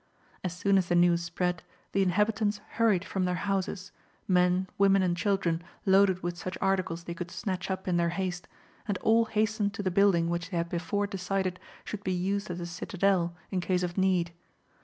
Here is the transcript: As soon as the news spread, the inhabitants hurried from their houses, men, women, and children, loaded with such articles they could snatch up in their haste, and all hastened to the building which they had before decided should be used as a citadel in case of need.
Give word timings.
As 0.43 0.51
soon 0.57 0.79
as 0.79 0.87
the 0.89 0.95
news 0.95 1.21
spread, 1.21 1.61
the 1.91 2.01
inhabitants 2.01 2.59
hurried 2.69 3.05
from 3.05 3.25
their 3.25 3.35
houses, 3.35 3.91
men, 4.27 4.67
women, 4.79 5.03
and 5.03 5.15
children, 5.15 5.61
loaded 5.85 6.23
with 6.23 6.35
such 6.39 6.57
articles 6.59 7.03
they 7.03 7.13
could 7.13 7.29
snatch 7.29 7.69
up 7.69 7.87
in 7.87 7.97
their 7.97 8.09
haste, 8.09 8.47
and 8.87 8.97
all 9.03 9.25
hastened 9.25 9.75
to 9.75 9.83
the 9.83 9.91
building 9.91 10.27
which 10.27 10.49
they 10.49 10.57
had 10.57 10.69
before 10.69 11.05
decided 11.05 11.59
should 11.85 12.03
be 12.03 12.13
used 12.13 12.49
as 12.49 12.59
a 12.59 12.65
citadel 12.65 13.35
in 13.51 13.61
case 13.61 13.83
of 13.83 13.95
need. 13.95 14.31